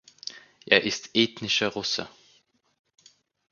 [0.65, 2.09] Er ist ethnischer Russe.